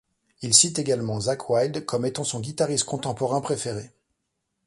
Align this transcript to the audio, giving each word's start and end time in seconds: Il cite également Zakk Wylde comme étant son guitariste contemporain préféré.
Il 0.41 0.55
cite 0.55 0.79
également 0.79 1.19
Zakk 1.19 1.47
Wylde 1.47 1.85
comme 1.85 2.07
étant 2.07 2.23
son 2.23 2.39
guitariste 2.39 2.85
contemporain 2.85 3.39
préféré. 3.39 3.91